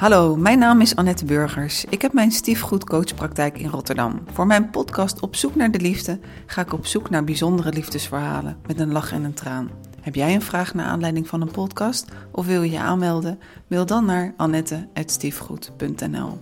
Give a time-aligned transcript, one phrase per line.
[0.00, 1.84] Hallo, mijn naam is Annette Burgers.
[1.84, 4.22] Ik heb mijn stiefgoed coachpraktijk in Rotterdam.
[4.32, 8.56] Voor mijn podcast Op zoek naar de liefde ga ik op zoek naar bijzondere liefdesverhalen
[8.66, 9.70] met een lach en een traan.
[10.00, 13.38] Heb jij een vraag naar aanleiding van een podcast of wil je je aanmelden?
[13.66, 16.38] Mail dan naar annette.stiefgoed.nl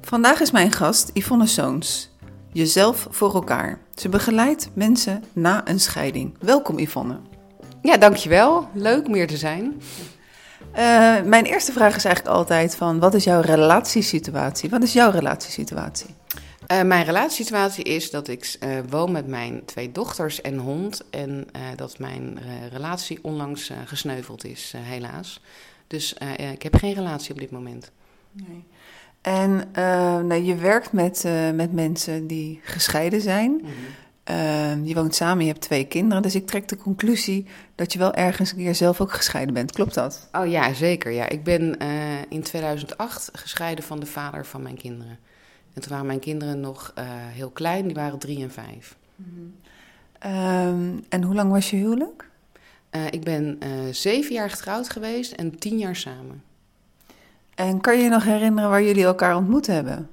[0.00, 2.10] Vandaag is mijn gast Yvonne Soons.
[2.52, 3.78] Jezelf voor elkaar.
[3.94, 6.34] Ze begeleidt mensen na een scheiding.
[6.40, 7.18] Welkom Yvonne.
[7.82, 8.68] Ja, dankjewel.
[8.74, 9.74] Leuk om hier te zijn.
[10.70, 14.70] Uh, mijn eerste vraag is eigenlijk altijd van, wat is jouw relatiesituatie?
[14.70, 16.14] Wat is jouw relatiesituatie?
[16.72, 21.02] Uh, mijn relatiesituatie is dat ik uh, woon met mijn twee dochters en hond.
[21.10, 22.38] En dat mijn
[22.72, 25.40] relatie onlangs gesneuveld is, helaas.
[25.86, 26.16] Dus
[26.52, 27.90] ik heb geen relatie op dit moment.
[28.32, 28.64] Nee.
[29.20, 29.68] En
[30.26, 33.50] nou, je werkt met, met mensen die gescheiden zijn.
[33.50, 33.72] Mm -hmm.
[34.84, 36.22] Je woont samen, je hebt twee kinderen.
[36.22, 39.72] Dus ik trek de conclusie dat je wel ergens een keer zelf ook gescheiden bent.
[39.72, 40.28] Klopt dat?
[40.32, 41.12] Oh ja, zeker.
[41.12, 41.28] Ja.
[41.28, 41.78] Ik ben
[42.28, 45.18] in 2008 gescheiden van de vader van mijn kinderen.
[45.74, 48.96] En toen waren mijn kinderen nog uh, heel klein, die waren drie en vijf.
[49.16, 49.54] Mm
[50.20, 50.32] -hmm.
[50.32, 52.30] um, en hoe lang was je huwelijk?
[52.90, 53.58] Uh, ik ben
[53.90, 56.42] zeven jaar getrouwd geweest en tien jaar samen.
[57.54, 60.08] En kan je je nog herinneren waar jullie elkaar ontmoet hebben?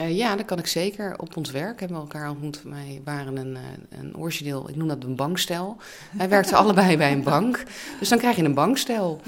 [0.00, 1.18] Uh, ja, dat kan ik zeker.
[1.18, 2.62] Op ons werk hebben we elkaar ontmoet.
[2.62, 3.58] Wij waren een,
[3.88, 5.76] een origineel, ik noem dat een bankstel.
[6.12, 7.62] Wij werkten allebei bij een bank.
[7.98, 9.20] Dus dan krijg je een bankstel.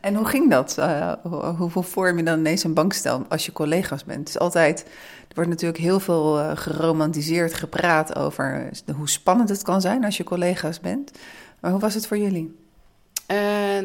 [0.00, 0.76] En hoe ging dat?
[0.78, 1.12] Uh,
[1.56, 4.18] hoe, vorm je dan ineens een bankstel als je collega's bent?
[4.18, 4.80] Het is altijd,
[5.28, 10.24] er wordt natuurlijk heel veel geromantiseerd gepraat over hoe spannend het kan zijn als je
[10.24, 11.10] collega's bent.
[11.60, 12.63] Maar hoe was het voor jullie?
[13.30, 13.36] Uh,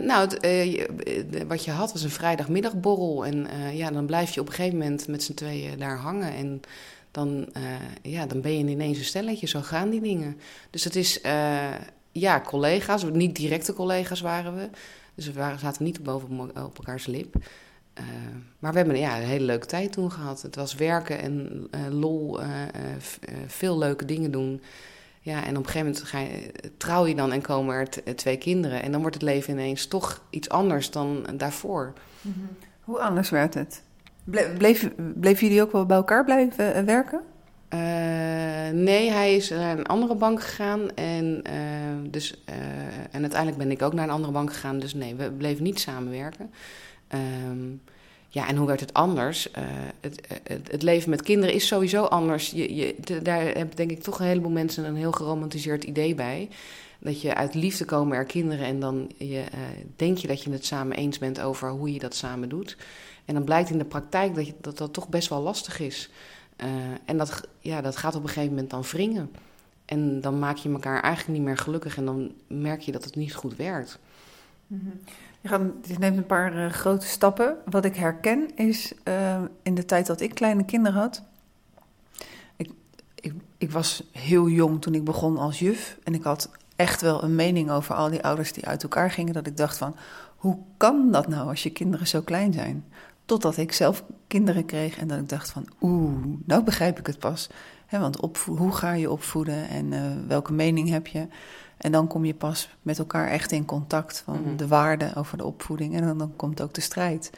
[0.05, 3.25] nou, het, uh, wat je had was een vrijdagmiddagborrel.
[3.25, 6.33] En ja, dan blijf je op een gegeven moment met z'n tweeën daar hangen.
[6.33, 6.61] En
[7.11, 7.49] dan,
[8.01, 9.47] ja, dan ben je ineens een stelletje.
[9.47, 10.37] Zo gaan die dingen.
[10.69, 11.19] Dus het is,
[12.11, 13.03] ja, collega's.
[13.03, 14.69] Niet directe collega's waren we.
[15.15, 17.35] Dus we waren, zaten niet boven op elkaars lip.
[18.59, 20.41] maar we hebben ja, een hele leuke tijd toen gehad.
[20.41, 22.39] Het was werken en lol,
[23.47, 24.61] veel leuke dingen doen.
[25.19, 28.37] Ja, en op een gegeven moment ga je, trouw je dan en komen er twee
[28.37, 28.81] kinderen.
[28.81, 31.93] En dan wordt het leven ineens toch iets anders dan daarvoor.
[32.21, 32.57] Mm -hmm.
[32.81, 33.83] Hoe anders werd het?
[34.23, 37.21] Ble bleef, bleven jullie ook wel bij elkaar blijven werken?
[37.73, 37.79] Uh,
[38.73, 40.95] nee, hij is naar een andere bank gegaan.
[40.95, 42.55] En, uh, dus, uh,
[43.11, 44.79] en uiteindelijk ben ik ook naar een andere bank gegaan.
[44.79, 46.51] Dus nee, we bleven niet samenwerken.
[47.49, 47.81] Um,
[48.31, 49.47] ja, en hoe werd het anders?
[49.47, 49.63] Uh,
[49.99, 52.49] het, het, het, leven met kinderen is sowieso anders.
[52.49, 56.15] Je, je, de, daar hebben denk ik toch een heleboel mensen een heel geromantiseerd idee
[56.15, 56.49] bij.
[56.99, 59.59] Dat je uit liefde komen er kinderen en dan je, uh,
[59.95, 62.77] denk je dat je het samen eens bent over hoe je dat samen doet.
[63.25, 66.09] En dan blijkt in de praktijk dat je, dat, toch best wel lastig is.
[66.57, 66.67] Uh,
[67.05, 69.31] en dat, ja, dat gaat op een gegeven moment dan wringen.
[69.85, 73.15] En dan maak je elkaar eigenlijk niet meer gelukkig en dan merk je dat het
[73.15, 73.99] niet goed werkt.
[74.67, 74.99] Mm.
[75.41, 77.57] Je, neemt een paar uh, grote stappen.
[77.65, 81.23] Wat ik herken is uh, in de tijd dat ik kleine kinderen had.
[82.55, 82.71] Ik,
[83.15, 85.97] ik, ik, was heel jong toen ik begon als juf.
[86.03, 89.33] En ik had echt wel een mening over al die ouders die uit elkaar gingen.
[89.33, 89.95] Dat ik dacht van,
[90.35, 92.85] hoe kan dat nou als je kinderen zo klein zijn?
[93.25, 97.19] Totdat ik zelf kinderen kreeg en dat ik dacht van, oeh, nou begrijp ik het
[97.19, 97.49] pas.
[97.89, 101.27] Want opvo- hoe ga je opvoeden en uh, welke mening heb je?
[101.79, 104.57] En dan kom je pas met elkaar echt in contact van mm-hmm.
[104.57, 105.95] de waarden over de opvoeding.
[105.95, 107.29] En dan, dan komt ook de strijd.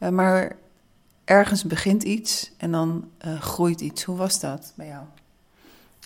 [0.00, 0.56] Uh, maar
[1.24, 4.02] ergens begint iets en dan uh, groeit iets.
[4.02, 5.04] Hoe was dat bij jou?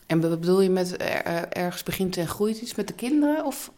[0.06, 3.44] En wat bedoel je met er, ergens begint en groeit iets met de kinderen?
[3.44, 3.70] Of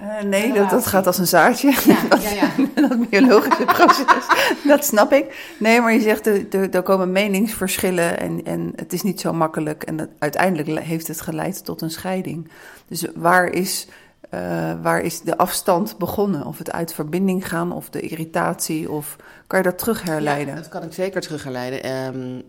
[0.00, 1.68] uh, nee, dat, dat gaat als een zaadje.
[1.84, 2.50] Ja, dat, ja, ja.
[2.88, 4.26] dat biologische proces,
[4.72, 5.54] dat snap ik.
[5.58, 9.82] Nee, maar je zegt, er, er, komen meningsverschillen en, en het is niet zo makkelijk.
[9.82, 12.48] En dat, uiteindelijk heeft het geleid tot een scheiding.
[12.88, 13.86] Dus waar is,
[14.34, 16.46] uh, waar is de afstand begonnen?
[16.46, 20.54] Of het uit verbinding gaan, of de irritatie, of kan je dat terug herleiden?
[20.54, 21.90] Dat kan ik zeker terug herleiden.
[21.90, 22.42] Um,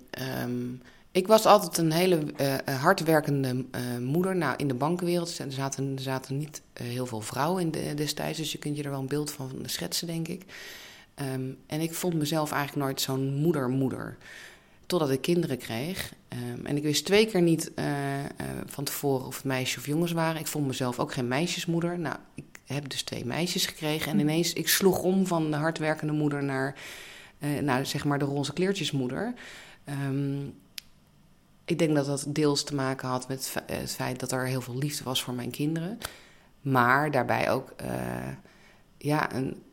[0.44, 0.81] um,
[1.15, 4.35] ik was altijd een hele uh, hardwerkende uh, moeder.
[4.35, 8.38] Nou, in de bankenwereld er zaten, zaten niet uh, heel veel vrouwen in de, destijds,
[8.38, 10.44] dus je kunt je er wel een beeld van schetsen, denk ik.
[11.33, 14.17] Um, en ik vond mezelf eigenlijk nooit zo'n moeder-moeder.
[14.85, 16.13] Totdat ik kinderen kreeg.
[16.29, 17.71] Um, en ik wist twee keer niet
[18.65, 20.39] van tevoren of het meisjes of jongens waren.
[20.39, 22.00] Ik vond mezelf ook geen meisjesmoeder.
[22.00, 24.11] Nou, ik heb dus twee meisjes gekregen.
[24.11, 26.75] En ineens, ik sloeg om van de hardwerkende moeder naar,
[27.61, 29.33] nou, zeg maar, de roze kleertjesmoeder.
[30.07, 30.53] Um,
[31.65, 34.77] ik denk dat dat deels te maken had met het feit dat er heel veel
[34.77, 35.97] liefde was voor mijn kinderen.
[36.62, 37.88] Maar daarbij ook uh,
[38.97, 39.63] ja, een,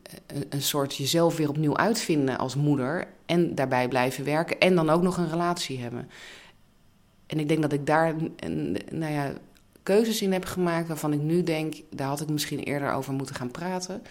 [0.49, 3.09] een, soort jezelf weer opnieuw uitvinden als moeder.
[3.27, 4.59] En daarbij blijven werken.
[4.59, 6.09] En dan ook nog een relatie hebben.
[7.27, 8.15] En ik denk dat ik daar
[8.91, 9.33] nou ja,
[9.83, 13.35] keuzes in heb gemaakt waarvan ik nu denk, daar had ik misschien eerder over moeten
[13.35, 14.03] gaan praten.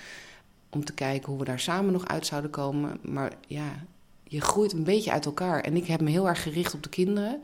[0.69, 2.97] om te kijken hoe we daar samen nog uit zouden komen.
[3.01, 3.85] Maar ja,
[4.31, 5.61] je groeit een beetje uit elkaar.
[5.61, 7.41] En ik heb me heel erg gericht op de kinderen.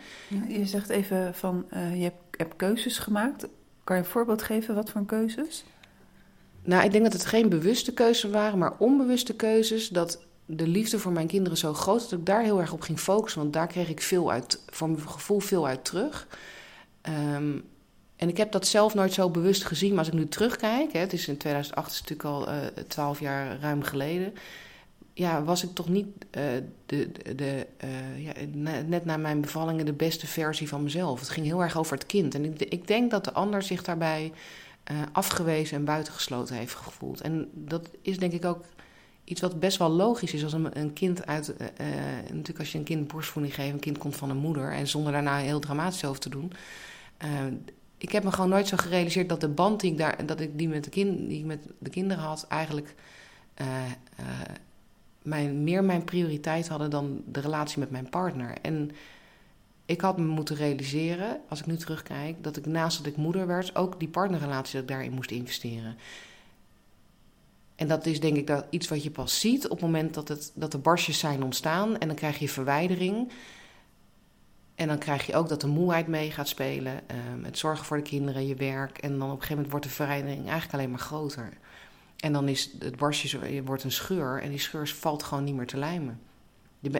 [0.48, 3.48] Je zegt even van, uh, je hebt, hebt, keuzes gemaakt.
[3.84, 4.76] Kan je een voorbeeld geven?
[4.76, 5.64] Wat voor keuzes?
[6.64, 9.90] Nou, ik denk dat het geen bewuste keuzes waren, maar onbewuste keuzes.
[9.90, 13.00] Dat de liefde voor mijn kinderen zo groot dat ik daar heel erg op ging
[13.00, 13.42] focussen.
[13.42, 16.28] Want daar kreeg ik veel uit, voor mijn gevoel veel uit terug.
[17.34, 17.64] Um,
[18.16, 19.90] en ik heb dat zelf nooit zo bewust gezien.
[19.90, 22.56] Maar als ik nu terugkijk, hè, het is in 2008, is natuurlijk al eh,
[22.88, 24.34] twaalf jaar ruim geleden.
[25.18, 26.44] Ja, was ik toch niet uh,
[26.86, 28.32] de, de, uh, ja,
[28.86, 31.20] net na mijn bevallingen de beste versie van mezelf.
[31.20, 32.36] Het ging heel erg over het kind.
[32.36, 34.32] En ik, ik denk dat de ander zich daarbij
[35.12, 37.22] afgewezen en buitengesloten heeft gevoeld.
[37.22, 38.66] En dat is denk ik ook
[39.24, 41.56] iets wat best wel logisch is als een, kind uit.
[42.22, 44.72] natuurlijk, als je een kind borstvoeding geeft, een kind komt van een moeder.
[44.72, 46.52] En zonder daarna heel dramatisch over te doen
[47.98, 50.58] ik heb me gewoon nooit zo gerealiseerd dat de band die ik, daar, dat ik
[50.58, 52.96] die, met de kind, die ik met de kinderen had, eigenlijk
[55.28, 58.58] mijn, meer mijn prioriteit hadden dan de relatie met mijn partner.
[58.62, 58.92] En
[59.86, 63.48] ik had me moeten realiseren, als ik nu terugkijk, dat ik naast dat ik moeder
[63.48, 65.98] werd, ook die partnerrelatie dat ik daarin moest investeren.
[67.76, 70.28] En dat is denk ik dat iets wat je pas ziet op het moment dat,
[70.28, 71.98] het, dat de barstjes zijn ontstaan.
[71.98, 73.32] En dan krijg je verwijdering.
[74.76, 76.94] En dan krijg je ook dat de moeheid mee gaat spelen.
[77.34, 78.98] Um, het zorgen voor de kinderen, je werk.
[78.98, 81.50] En dan op een gegeven moment wordt de verwijdering eigenlijk alleen maar groter.
[82.18, 84.42] En dan is het barstje wordt een scheur.
[84.42, 86.20] En die scheur valt gewoon niet meer te lijmen.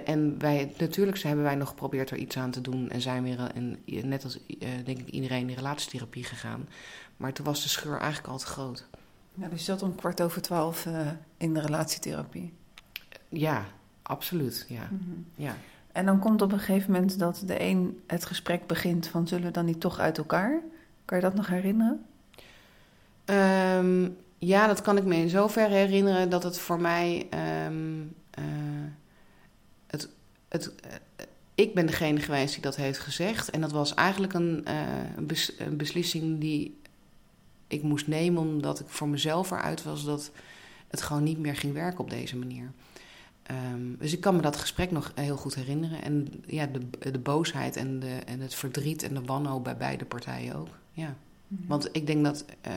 [0.06, 2.90] En wij, natuurlijk hebben wij nog geprobeerd er iets aan te doen.
[2.90, 6.68] En zijn weer, een, net als uh, denk ik iedereen, in relatietherapie gegaan.
[7.18, 8.88] Maar toen was de scheur eigenlijk al te groot.
[9.34, 12.54] Ja, dus je zat om kwart over twaalf uh, in de relatietherapie?
[13.30, 13.66] Ja,
[14.02, 14.66] absoluut.
[14.70, 14.88] Ja.
[14.92, 15.26] Mm -hmm.
[15.36, 15.56] ja.
[15.92, 19.46] En dan komt op een gegeven moment dat de een het gesprek begint van zullen
[19.46, 20.62] we dan niet toch uit elkaar?
[21.06, 22.06] Kan je dat nog herinneren?
[23.26, 27.28] Um, ja, dat kan ik me in zoverre herinneren dat het voor mij.
[27.66, 28.46] Um, uh,
[29.88, 30.10] het,
[30.48, 30.92] het, uh,
[31.56, 33.50] ik ben degene geweest die dat heeft gezegd.
[33.50, 36.80] En dat was eigenlijk een, uh, bes, een beslissing die
[37.68, 40.32] ik moest nemen omdat ik voor mezelf eruit was dat
[40.88, 42.72] het gewoon niet meer ging werken op deze manier.
[43.74, 46.02] Um, dus ik kan me dat gesprek nog heel goed herinneren.
[46.02, 50.06] En ja, de, de boosheid en, de, en het verdriet en de wanhoop bij beide
[50.06, 50.70] partijen ook.
[50.92, 51.08] Ja.
[51.08, 51.68] Mm -hmm.
[51.68, 52.74] Want ik denk dat, uh,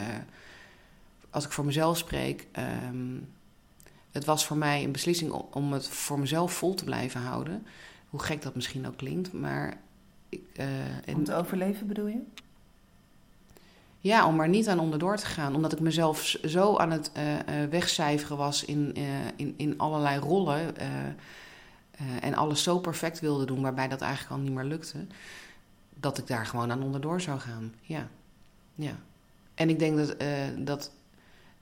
[1.30, 2.46] als ik voor mezelf spreek,
[2.92, 3.28] um,
[4.10, 7.66] het was voor mij een beslissing om, het voor mezelf vol te blijven houden.
[8.08, 9.80] Hoe gek dat misschien ook klinkt, maar...
[10.28, 10.42] Ik,
[11.08, 12.20] uh, om te overleven bedoel je?
[13.98, 15.54] Ja, om maar niet aan onderdoor te gaan.
[15.54, 19.04] Omdat ik mezelf zo aan het uh, uh, wegcijferen was in, uh,
[19.36, 20.74] in, in allerlei rollen.
[22.20, 25.06] en alles zo perfect wilde doen, waarbij dat eigenlijk al niet meer lukte.
[25.94, 27.74] Dat ik daar gewoon aan onderdoor zou gaan.
[27.80, 28.08] Ja.
[28.74, 28.96] ja.
[29.54, 30.16] En ik denk dat,
[30.58, 30.90] dat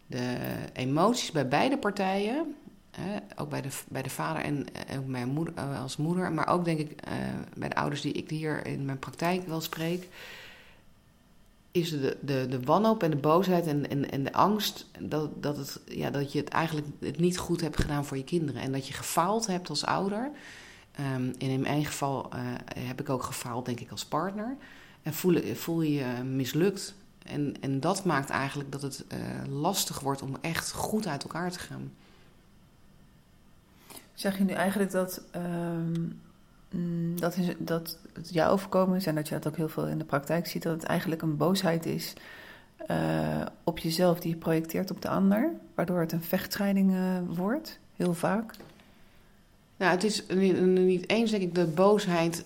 [0.09, 0.37] de
[0.73, 2.55] emoties bij beide partijen.
[3.37, 4.67] ook bij de, bij de vader en
[4.99, 6.33] ook mijn moeder, als moeder.
[6.33, 7.03] Maar ook denk ik
[7.57, 10.09] bij de ouders die ik hier in mijn praktijk wel spreek
[11.71, 15.57] is de, de, de wanhoop en de boosheid en, en, en de angst dat, dat,
[15.57, 18.63] het, ja, dat je het eigenlijk het niet goed hebt gedaan voor je kinderen.
[18.63, 20.31] En dat je gefaald hebt als ouder.
[20.93, 22.31] En in mijn geval
[22.79, 24.57] heb ik ook gefaald, denk ik, als partner.
[25.03, 26.95] En voel, voel je je mislukt.
[27.29, 29.19] En, en dat maakt eigenlijk dat het uh,
[29.61, 31.93] lastig wordt om echt goed uit elkaar te gaan.
[34.15, 36.21] Zeg je nu eigenlijk dat um,
[36.71, 39.87] Mm, dat, is, dat het jou overkomen is en dat je dat ook heel veel
[39.87, 42.13] in de praktijk ziet, dat het eigenlijk een boosheid is
[42.91, 47.79] uh, op jezelf die je projecteert op de ander, waardoor het een vechtscheiding uh, wordt,
[47.97, 48.55] heel vaak.
[49.77, 52.45] Nou, het is niet, niet eens, denk ik, de boosheid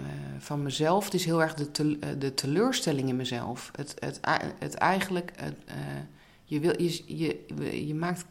[0.00, 1.04] um, van mezelf.
[1.04, 3.70] Het is heel erg de, te, de teleurstelling in mezelf.
[3.76, 3.94] Het,
[4.58, 5.56] het, eigenlijk, het,
[6.44, 8.24] je, wil, je, je, je maakt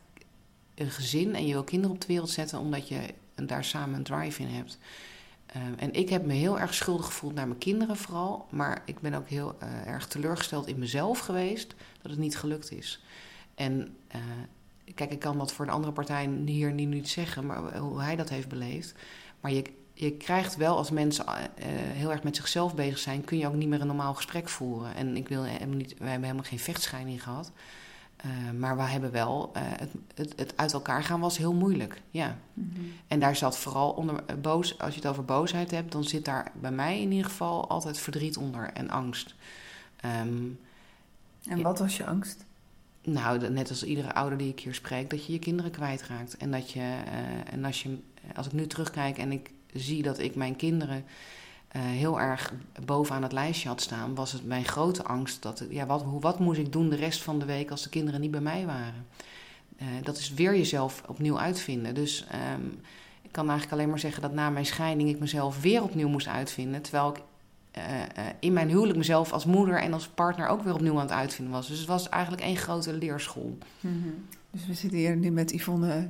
[0.75, 2.99] een gezin en je wil kinderen op de wereld zetten omdat je
[3.35, 4.77] daar samen een drive in hebt.
[5.77, 8.47] En ik heb me heel erg schuldig gevoeld naar mijn kinderen vooral.
[8.49, 13.03] Maar ik ben ook heel erg teleurgesteld in mezelf geweest dat het niet gelukt is.
[13.55, 13.95] En
[14.95, 18.29] kijk, ik kan dat voor de andere partij hier niet zeggen, maar hoe hij dat
[18.29, 18.95] heeft beleefd.
[19.39, 21.25] Maar je, je krijgt wel als mensen
[21.93, 24.95] heel erg met zichzelf bezig zijn, kun je ook niet meer een normaal gesprek voeren.
[24.95, 27.51] En ik wil helemaal niet, wij hebben helemaal geen vechtscheiding gehad.
[28.25, 32.01] Uh, maar we hebben wel, uh, het, het, het, uit elkaar gaan was heel moeilijk.
[32.11, 32.37] Ja.
[32.53, 32.93] Mm -hmm.
[33.07, 36.51] En daar zat vooral onder boos, als je het over boosheid hebt, dan zit daar
[36.53, 39.35] bij mij in ieder geval altijd verdriet onder en angst.
[40.23, 40.59] Um,
[41.45, 42.45] en wat was je angst?
[43.03, 46.37] Nou, net als iedere ouder die ik hier spreek, dat je je kinderen kwijtraakt.
[46.37, 47.01] En dat je,
[47.51, 47.97] en als je,
[48.35, 51.03] als ik nu terugkijk en ik zie dat ik mijn kinderen
[51.67, 52.53] eh, heel erg
[52.85, 56.59] bovenaan het lijstje had staan, was het mijn grote angst dat, ja, wat, wat moest
[56.59, 59.05] ik doen de rest van de week als de kinderen niet bij mij waren?
[59.81, 61.95] Uh, dat is weer jezelf opnieuw uitvinden.
[61.95, 62.25] Dus
[62.55, 62.79] um,
[63.21, 66.27] ik kan eigenlijk alleen maar zeggen dat na mijn scheiding ik mezelf weer opnieuw moest
[66.27, 66.81] uitvinden.
[66.81, 67.21] Terwijl ik
[67.77, 67.83] uh,
[68.39, 71.53] in mijn huwelijk mezelf als moeder en als partner ook weer opnieuw aan het uitvinden
[71.53, 71.67] was.
[71.67, 73.57] Dus het was eigenlijk één grote leerschool.
[73.79, 74.25] -hmm.
[74.51, 76.09] Dus we zitten hier nu met Yvonne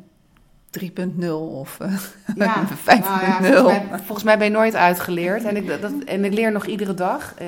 [0.79, 1.97] 3.0 of uh,
[2.35, 2.75] ja, 5.0.
[2.85, 5.43] Nou ja, volgens, mij, volgens, mij, ben je nooit uitgeleerd.
[5.43, 7.35] En ik, dat, en ik leer nog iedere dag.
[7.41, 7.47] Um,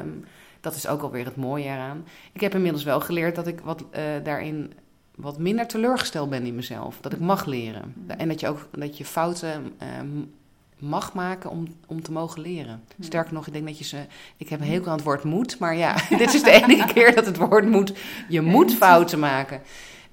[0.00, 0.24] um,
[0.60, 2.04] dat is ook alweer het mooie eraan.
[2.32, 4.72] Ik heb inmiddels wel geleerd dat ik wat, uh, daarin
[5.14, 6.98] wat minder teleurgesteld ben in mezelf.
[7.00, 7.94] Dat ik mag leren.
[8.06, 10.34] En dat je ook dat je fouten um,
[10.78, 12.82] mag maken om, om te mogen leren.
[13.00, 13.96] Sterker nog, ik denk dat je ze...
[14.36, 17.14] Ik heb een hekel aan het woord moet, maar ja, dit is de enige keer
[17.14, 17.92] dat het woord moet...
[18.28, 19.60] Je moet fouten maken.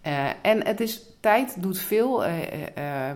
[0.07, 2.25] Uh, en het is tijd doet veel.
[2.25, 3.09] Uh, uh,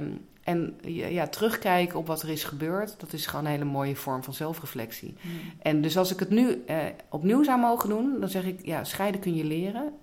[0.43, 4.23] en ja, terugkijken op wat er is gebeurd, dat is gewoon een hele mooie vorm
[4.23, 5.15] van zelfreflectie.
[5.21, 5.31] Mm.
[5.61, 6.77] En dus als ik het nu uh,
[7.09, 9.93] opnieuw zou mogen doen, dan zeg ik, ja, scheiden kun je leren.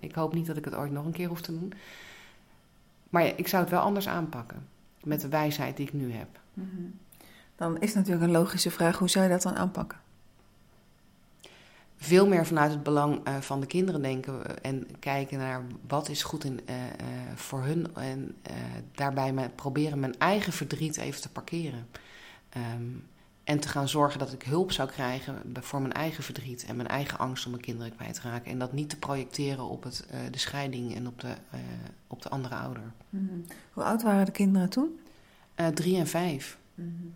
[0.00, 1.72] ik hoop niet dat ik het ooit nog een keer hoef te doen.
[3.08, 4.68] Maar ja, ik zou het wel anders aanpakken,
[5.02, 6.28] met de wijsheid die ik nu heb.
[6.54, 6.98] Mm -hmm.
[7.56, 9.98] Dan is natuurlijk een logische vraag, hoe zou je dat dan aanpakken?
[11.96, 16.22] Veel meer vanuit het belang uh, van de kinderen denken en kijken naar wat is
[16.22, 16.82] goed in, uh, uh,
[17.34, 17.94] voor hun.
[17.94, 18.36] En
[18.94, 21.86] daarbij me, proberen mijn eigen verdriet even te parkeren.
[22.74, 23.06] Um,
[23.44, 26.88] en te gaan zorgen dat ik hulp zou krijgen voor mijn eigen verdriet en mijn
[26.88, 28.50] eigen angst om mijn kinderen kwijt te raken.
[28.50, 31.34] En dat niet te projecteren op het, de scheiding en op de,
[32.06, 32.92] op de andere ouder.
[33.10, 33.44] Mm -hmm.
[33.72, 35.00] Hoe oud waren de kinderen toen?
[35.74, 36.58] drie en vijf.
[36.74, 37.14] Mm -hmm.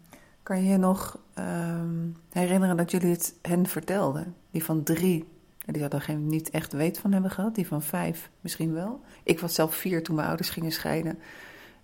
[0.50, 4.34] Kan je je nog um, herinneren dat jullie het hen vertelden?
[4.50, 5.28] Die van drie,
[5.66, 7.54] die hadden geen, niet echt weet van hebben gehad.
[7.54, 9.00] Die van vijf misschien wel.
[9.22, 11.18] Ik was zelf vier toen mijn ouders gingen scheiden.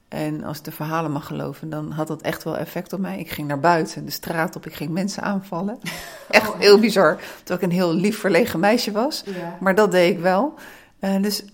[0.08, 3.18] En als ik de verhalen mag geloven, dan had dat echt wel effect op mij.
[3.18, 5.78] Ik ging naar buiten, de straat op, ik ging mensen aanvallen.
[6.30, 6.58] Echt oh.
[6.58, 7.16] heel bizar.
[7.36, 9.22] Terwijl ik een heel lief verlegen meisje was.
[9.26, 9.56] Ja.
[9.60, 10.54] Maar dat deed ik wel.
[11.00, 11.44] Uh, dus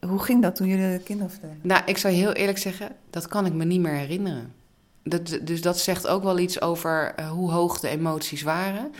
[0.00, 1.58] hoe ging dat toen jullie de kinderen vertelden?
[1.62, 4.58] Nou, ik zou heel eerlijk zeggen, dat kan ik me niet meer herinneren.
[5.02, 8.94] Dat, dus dat zegt ook wel iets over uh, hoe hoog de emoties waren.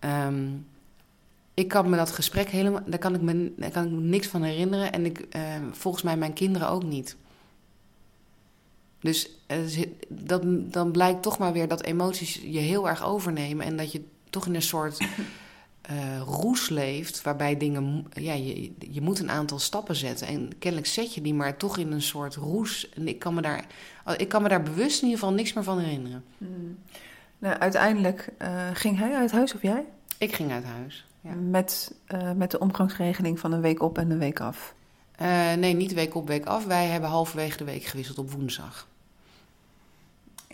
[0.00, 0.66] Um,
[1.54, 4.42] ik kan me dat gesprek helemaal, daar kan ik me, daar kan ik niks van
[4.42, 4.92] herinneren.
[4.92, 7.16] En ik, uh, volgens mij mijn kinderen ook niet.
[9.00, 13.66] Dus uh, dat, dan blijkt toch maar weer dat emoties je heel erg overnemen.
[13.66, 14.98] En dat je toch in een soort
[15.90, 17.22] uh, roes leeft.
[17.22, 18.06] Waarbij dingen.
[18.12, 20.26] Ja, je, je moet een aantal stappen zetten.
[20.26, 22.88] En kennelijk zet je die maar toch in een soort roes.
[22.88, 23.66] En ik kan me daar,
[24.16, 26.24] ik kan me daar bewust in ieder geval niks meer van herinneren.
[26.38, 26.78] Hmm.
[27.38, 28.32] Nou, uiteindelijk
[28.72, 29.84] ging hij uit huis of jij?
[30.18, 31.06] Ik ging uit huis.
[31.20, 31.34] Ja.
[31.34, 34.74] Met, uh, met de omgangsregeling van een week op en een week af?
[35.58, 36.64] Nee, niet week op, week af.
[36.64, 38.86] Wij hebben halverwege de week gewisseld op woensdag.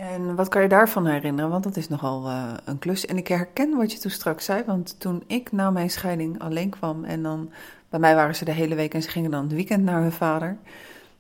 [0.03, 1.51] En wat kan je daarvan herinneren?
[1.51, 3.07] Want dat is nogal uh, een klus.
[3.07, 4.63] En ik herken wat je toen straks zei.
[4.67, 7.51] Want toen ik na mijn scheiding alleen kwam en dan...
[7.89, 10.13] Bij mij waren ze de hele week en ze gingen dan het weekend naar hun
[10.13, 10.57] vader.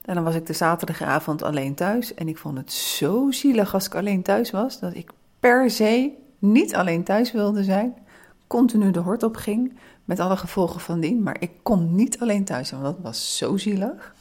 [0.04, 2.14] En dan was ik de zaterdagavond alleen thuis.
[2.14, 4.80] En ik vond het zo zielig als ik alleen thuis was...
[4.80, 5.10] dat ik
[5.40, 7.94] per se niet alleen thuis wilde zijn
[8.52, 9.72] continu de hort op ging,
[10.04, 11.22] met alle gevolgen van dien.
[11.22, 14.14] Maar ik kon niet alleen thuis zijn, want dat was zo zielig.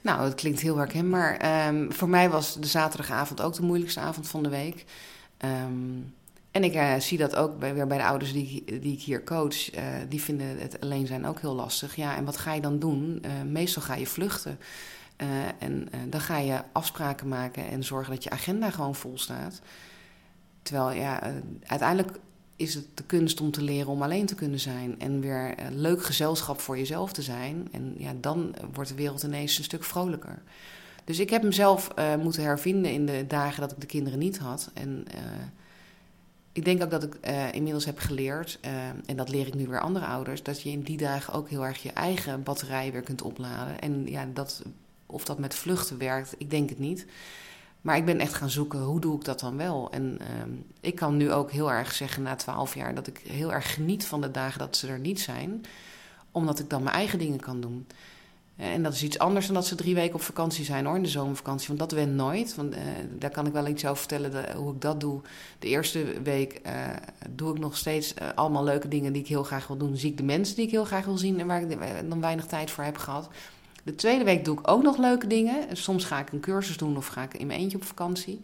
[0.00, 1.66] Nou, dat klinkt heel herkenbaar.
[1.68, 4.84] Um, voor mij was de zaterdagavond ook de moeilijkste avond van de week.
[5.44, 6.14] Um,
[6.50, 9.24] en ik uh, zie dat ook bij, weer bij de ouders die, die ik hier
[9.24, 9.74] coach.
[9.74, 11.96] Uh, die vinden het alleen zijn ook heel lastig.
[11.96, 13.22] Ja, en wat ga je dan doen?
[13.24, 14.58] Uh, meestal ga je vluchten.
[15.58, 19.60] en dan ga je afspraken maken en zorgen dat je agenda gewoon vol staat.
[20.62, 21.32] Terwijl ja,
[21.66, 22.18] uiteindelijk
[22.60, 25.00] is het de kunst om te leren om alleen te kunnen zijn.
[25.00, 27.68] En weer een leuk gezelschap voor jezelf te zijn.
[27.70, 30.42] En ja, dan wordt de wereld ineens een stuk vrolijker.
[31.04, 34.38] Dus ik heb mezelf uh, moeten hervinden in de dagen dat ik de kinderen niet
[34.38, 34.70] had.
[34.74, 35.20] En uh,
[36.52, 37.16] ik denk ook dat ik
[37.52, 38.58] inmiddels heb geleerd,
[39.06, 41.66] en dat leer ik nu weer andere ouders, dat je in die dagen ook heel
[41.66, 43.80] erg je eigen batterij weer kunt opladen.
[43.80, 44.62] En ja, dat,
[45.06, 47.06] of dat met vluchten werkt, ik denk het niet.
[47.80, 49.88] Maar ik ben echt gaan zoeken, hoe doe ik dat dan wel?
[49.90, 50.26] En uh,
[50.80, 54.06] ik kan nu ook heel erg zeggen na twaalf jaar dat ik heel erg geniet
[54.06, 55.64] van de dagen dat ze er niet zijn.
[56.30, 57.86] Omdat ik dan mijn eigen dingen kan doen.
[58.60, 61.02] En dat is iets anders dan dat ze drie weken op vakantie zijn hoor, in
[61.02, 61.66] de zomervakantie.
[61.66, 62.54] Want dat went nooit.
[62.54, 62.80] Want uh,
[63.18, 65.20] daar kan ik wel iets over vertellen hoe ik dat doe.
[65.58, 66.72] De eerste week uh,
[67.30, 69.96] doe ik nog steeds uh, allemaal leuke dingen die ik heel graag wil doen.
[69.96, 72.46] Zie ik de mensen die ik heel graag wil zien en waar ik dan weinig
[72.46, 73.28] tijd voor heb gehad.
[73.82, 75.76] De tweede week doe ik ook nog leuke dingen.
[75.76, 78.40] Soms ga ik een cursus doen of ga ik in mijn eentje op vakantie.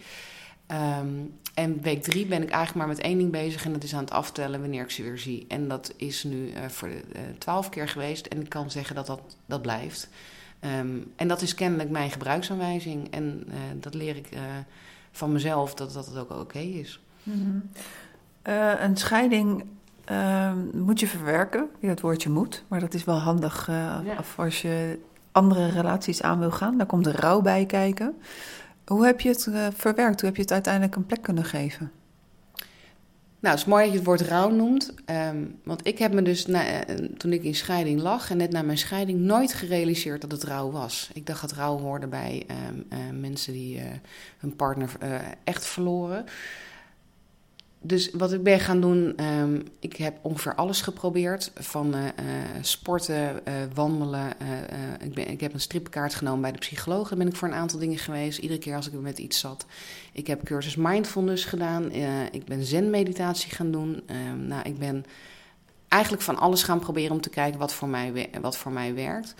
[1.00, 3.94] Um, en week drie ben ik eigenlijk maar met één ding bezig en dat is
[3.94, 5.44] aan het aftellen wanneer ik ze weer zie.
[5.48, 8.94] En dat is nu uh, voor de uh, twaalf keer geweest en ik kan zeggen
[8.94, 10.08] dat dat, dat blijft.
[10.60, 14.28] Um, en dat is kennelijk mijn gebruiksaanwijzing en uh, dat leer ik
[15.10, 17.00] van mezelf dat dat ook oké okay is.
[17.22, 17.70] Mm
[18.78, 19.64] een scheiding
[20.04, 21.68] ehm, moet je verwerken.
[21.80, 23.70] Ja, het woordje moet, maar dat is wel handig
[24.36, 24.98] als je
[25.36, 26.76] andere relaties aan wil gaan.
[26.76, 28.14] Daar komt de rouw bij kijken.
[28.86, 30.20] Hoe heb je het verwerkt?
[30.20, 31.90] Hoe heb je het uiteindelijk een plek kunnen geven?
[33.40, 34.94] Nou, het is mooi dat je het woord rouw noemt.
[35.04, 38.50] Ehm, want ik heb me dus, na, eh, toen ik in scheiding lag en net
[38.50, 41.10] na mijn scheiding, nooit gerealiseerd dat het rouw was.
[41.12, 43.80] Ik dacht dat rouw hoorde bij ehm, eh, mensen die
[44.38, 44.90] hun partner
[45.44, 46.24] echt verloren
[47.80, 51.50] dus wat ik ben gaan doen, um, ik heb ongeveer alles geprobeerd.
[51.54, 52.02] Van uh,
[52.60, 54.32] sporten, uh, wandelen.
[55.00, 57.08] ik, ben, ik heb een stripkaart genomen bij de psycholoog.
[57.08, 58.38] Daar ben ik voor een aantal dingen geweest.
[58.38, 59.66] Iedere keer als ik met iets zat.
[60.12, 61.92] Ik heb cursus mindfulness gedaan.
[62.30, 64.02] ik ben zen-meditatie gaan doen.
[64.30, 65.04] Um, nou, ik ben
[65.88, 69.34] eigenlijk van alles gaan proberen om te kijken wat voor mij, wat voor mij werkt.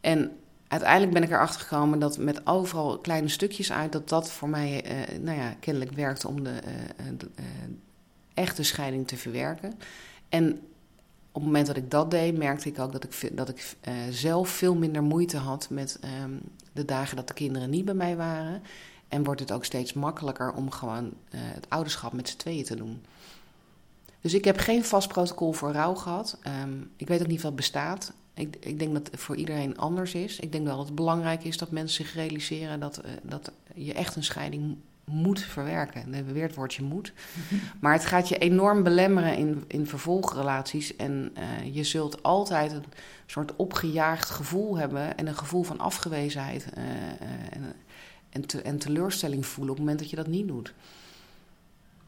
[0.00, 0.32] En
[0.70, 4.84] uiteindelijk ben ik erachter gekomen dat met overal kleine stukjes uit, dat dat voor mij
[4.84, 7.28] uh, nou ja, kennelijk werkte om de, uh, de
[8.34, 9.72] echte scheiding te verwerken.
[10.28, 10.52] En
[11.32, 13.76] op het moment dat ik dat deed, merkte ik ook dat ik, dat ik
[14.10, 16.32] zelf veel minder moeite had met ehm,
[16.72, 18.62] de dagen dat de kinderen niet bij mij waren.
[19.08, 23.02] En wordt het ook steeds makkelijker om gewoon het ouderschap met z'n tweeën te doen.
[24.20, 26.38] Dus ik heb geen vast protocol voor rouw gehad.
[26.42, 28.12] Ehm, ik weet ook niet wat bestaat.
[28.34, 30.40] Ik, ik, denk dat het voor iedereen anders is.
[30.40, 33.92] Ik denk wel dat het belangrijk is dat mensen zich realiseren dat, uh, dat je
[33.92, 36.14] echt een scheiding moet verwerken.
[36.14, 37.12] En weer het woordje moet.
[37.80, 40.96] Maar het gaat je enorm belemmeren in, in vervolgrelaties.
[40.96, 42.84] En uh, je zult altijd een
[43.26, 46.84] soort opgejaagd gevoel hebben en een gevoel van afgewezenheid uh,
[47.50, 47.72] en,
[48.30, 50.74] en, te, en teleurstelling voelen op het moment dat je dat niet doet.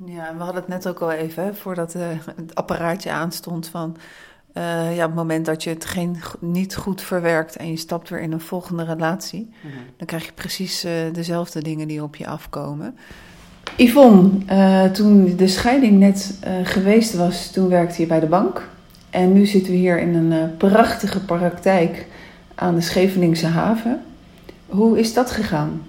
[0.04, 3.96] Ja, we hadden het net ook al even, hè, voordat het apparaatje aanstond van
[4.54, 8.08] uh, ja, op het moment dat je het geen, niet goed verwerkt en je stapt
[8.08, 9.74] weer in een volgende relatie, mhm.
[9.96, 12.96] dan krijg je precies uh, dezelfde dingen die op je afkomen.
[13.76, 18.68] Yvonne, uh, toen de scheiding net geweest was, toen werkte je bij de bank.
[19.10, 22.06] En nu zitten we hier in een prachtige praktijk
[22.54, 24.02] aan de Scheveningse haven.
[24.66, 25.82] Hoe is dat gegaan?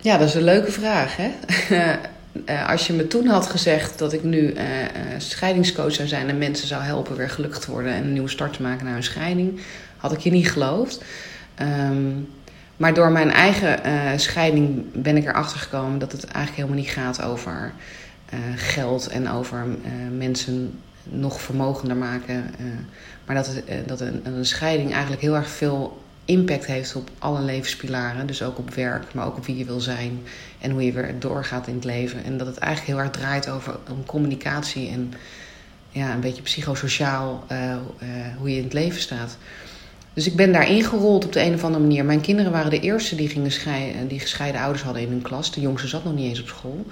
[0.00, 1.16] Ja, dat is een leuke vraag.
[1.16, 1.30] Hè?
[2.46, 4.62] uh, als je me toen had gezegd dat ik nu uh,
[5.18, 8.52] scheidingscoach zou zijn en mensen zou helpen weer gelukkig te worden en een nieuwe start
[8.52, 9.60] te maken naar een scheiding,
[9.96, 11.04] had ik je niet geloofd.
[11.88, 12.28] Um,
[12.76, 13.80] maar door mijn eigen
[14.20, 17.72] scheiding ben ik erachter gekomen dat het eigenlijk helemaal niet gaat over
[18.56, 19.66] geld en over
[20.16, 22.44] mensen nog vermogender maken.
[23.26, 23.50] maar dat,
[23.86, 28.26] dat een, een scheiding eigenlijk heel erg veel impact heeft op alle levenspilaren.
[28.26, 30.20] Dus ook op werk, maar ook op wie je wil zijn
[30.60, 32.24] en hoe je weer doorgaat in het leven.
[32.24, 35.12] En dat het eigenlijk heel erg draait over om communicatie en
[35.90, 37.76] ja, een beetje psychosociaal uh, uh,
[38.38, 39.36] hoe je in het leven staat.
[40.14, 42.04] Dus ik ben daar ingerold op de een of andere manier.
[42.04, 45.52] Mijn kinderen waren de eerste die, gingen scheiden, die gescheiden ouders hadden in hun klas.
[45.52, 46.86] De jongste zat nog niet eens op school.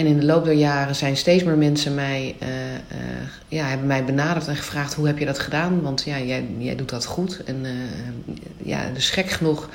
[0.00, 2.98] En in de loop der jaren zijn steeds meer mensen mij, uh, uh,
[3.48, 5.82] ja, hebben mij benaderd en gevraagd: hoe heb je dat gedaan?
[5.82, 7.44] Want ja, jij, jij doet dat goed.
[7.44, 7.70] En uh,
[8.62, 9.68] ja, dus gek genoeg,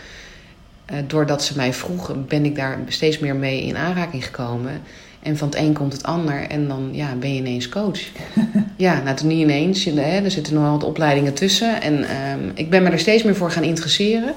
[1.07, 4.81] doordat ze mij vroegen, ben ik daar steeds meer mee in aanraking gekomen.
[5.21, 7.99] En van het een komt het ander en dan ja, ben je ineens coach.
[8.77, 9.83] ja, nou, toen niet ineens.
[9.83, 11.81] Hè, er zitten nog wel wat opleidingen tussen.
[11.81, 14.33] En um, ik ben me er steeds meer voor gaan interesseren.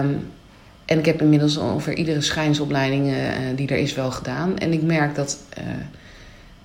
[0.00, 0.32] Um,
[0.86, 3.16] en ik heb inmiddels ongeveer iedere schijnsopleiding uh,
[3.56, 4.58] die er is wel gedaan.
[4.58, 5.64] En ik merk dat, uh,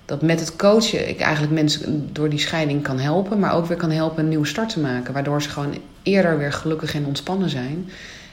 [0.04, 3.38] dat met het coachen ik eigenlijk mensen door die scheiding kan helpen.
[3.38, 5.12] Maar ook weer kan helpen een nieuwe start te maken.
[5.12, 7.90] Waardoor ze gewoon eerder weer gelukkig en ontspannen zijn.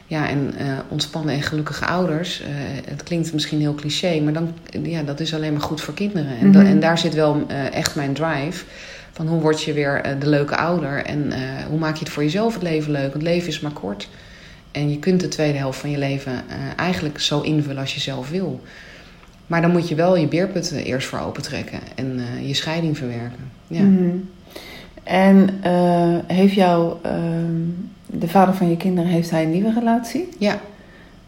[0.07, 2.43] Ja, en uh, ontspannen en gelukkige ouders.
[2.85, 6.37] het klinkt misschien heel cliché, maar dan, ja, dat is alleen maar goed voor kinderen.
[6.39, 6.65] En, mm-hmm.
[6.65, 8.65] en daar zit wel echt mijn drive.
[9.11, 11.05] Van hoe word je weer de leuke ouder?
[11.05, 11.33] En
[11.69, 13.01] hoe maak je het voor jezelf het leven leuk?
[13.01, 14.07] Want het leven is maar kort.
[14.71, 17.99] En je kunt de tweede helft van je leven uh, eigenlijk zo invullen als je
[17.99, 18.61] zelf wil.
[19.47, 23.51] Maar dan moet je wel je beerputten eerst voor opentrekken en uh, je scheiding verwerken.
[23.67, 23.81] Ja.
[23.81, 24.29] Mm -hmm.
[25.03, 27.61] En uh, heeft jou, ehm,
[28.05, 30.29] de vader van je kinderen, heeft hij een nieuwe relatie?
[30.37, 30.59] Ja.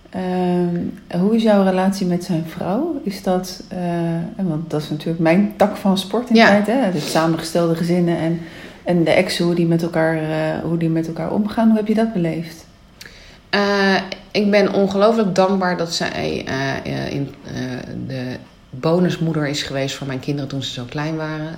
[0.10, 3.02] Ehm, hoe is jouw relatie met zijn vrouw?
[3.04, 3.64] Is dat,
[4.36, 6.48] want dat is natuurlijk mijn tak van sport in ja.
[6.48, 6.92] tijd, hè?
[6.92, 8.40] Dus samengestelde gezinnen en,
[8.84, 10.20] en de ex, hoe die, met elkaar,
[10.64, 11.68] hoe die met elkaar omgaan.
[11.68, 12.66] Hoe heb je dat beleefd?
[13.56, 17.52] Uh, ik ben ongelooflijk dankbaar dat zij uh, in, uh,
[18.08, 18.36] de
[18.70, 21.58] bonusmoeder is geweest voor mijn kinderen toen ze zo klein waren.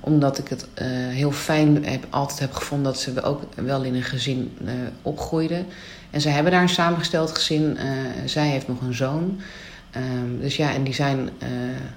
[0.00, 0.66] Omdat ik het
[1.10, 4.58] heel fijn heb, altijd heb gevonden dat ze ook wel in een gezin
[5.02, 5.66] opgroeiden.
[6.10, 7.78] En ze hebben daar een samengesteld gezin.
[8.24, 9.40] zij heeft nog een zoon.
[9.96, 11.30] Um, dus ja, en die zijn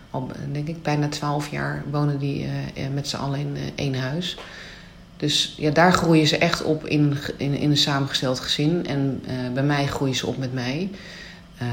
[0.10, 2.48] al, denk ik, bijna twaalf jaar wonen die
[2.94, 4.38] met z'n allen in één huis.
[5.22, 8.88] Dus ja, daar groeien ze echt op in, in, in een samengesteld gezin.
[8.88, 10.90] En uh, bij mij groeien ze op met mij.
[11.58, 11.70] Ehm,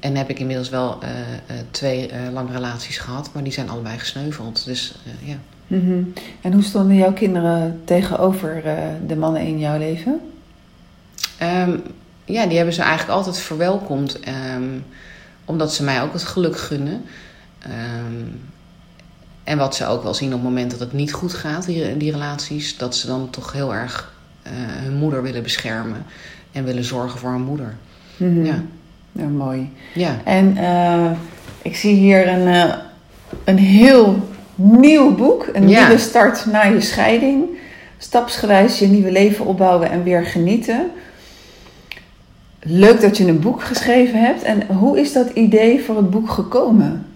[0.00, 3.98] en heb ik inmiddels wel uh, uh, twee lange relaties gehad, maar die zijn allebei
[3.98, 4.64] gesneuveld.
[4.64, 5.36] Dus ja.
[5.66, 6.02] Mhm.
[6.40, 8.62] En hoe stonden jouw kinderen tegenover
[9.06, 10.20] de mannen in jouw leven?
[11.42, 11.82] Um,
[12.24, 14.18] ja, die hebben ze eigenlijk altijd verwelkomd.
[14.54, 14.84] Um,
[15.44, 17.04] omdat ze mij ook het geluk gunnen.
[19.50, 21.96] En wat ze ook wel zien op het moment dat het niet goed gaat, die,
[21.96, 24.12] die relaties, dat ze dan toch heel erg
[24.82, 26.06] hun moeder willen beschermen
[26.52, 27.76] en willen zorgen voor hun moeder.
[28.16, 28.44] Mhm.
[28.44, 28.62] Ja.
[29.12, 29.72] Ja, mooi.
[29.94, 30.16] Ja.
[30.24, 31.10] En uh,
[31.62, 32.74] ik zie hier een, uh,
[33.44, 35.48] een heel nieuw boek.
[35.52, 37.44] Een nieuwe start na je scheiding.
[37.98, 40.90] Stapsgewijs je nieuwe leven opbouwen en weer genieten.
[42.60, 44.42] Leuk dat je een boek geschreven hebt.
[44.42, 47.06] En hoe is dat idee voor het boek gekomen?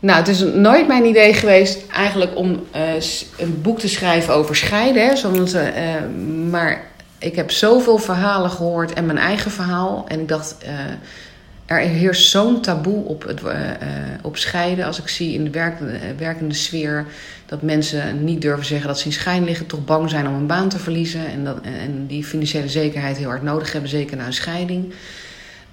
[0.00, 2.94] Nou, het is nooit mijn idee geweest eigenlijk om uh,
[3.38, 5.06] een boek te schrijven over scheiden.
[5.06, 5.64] Hè, zoals, uh,
[6.50, 6.84] maar
[7.18, 10.04] ik heb zoveel verhalen gehoord en mijn eigen verhaal.
[10.08, 10.56] En ik dacht,
[11.66, 13.40] er heerst zo'n taboe op, het,
[14.22, 14.84] op scheiden.
[14.84, 17.06] Als ik zie in de werkende, werkende sfeer
[17.46, 20.46] dat mensen niet durven zeggen dat ze in schijn liggen, toch bang zijn om een
[20.46, 21.26] baan te verliezen.
[21.26, 24.92] En, dat, en die financiële zekerheid heel hard nodig hebben, zeker na een scheiding.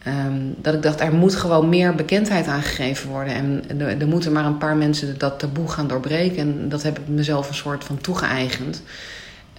[0.07, 3.33] Um, dat ik dacht, er moet gewoon meer bekendheid aangegeven worden.
[3.33, 6.37] En er, er moeten maar een paar mensen dat taboe gaan doorbreken.
[6.37, 8.81] En dat heb ik mezelf een soort van toegeëigend.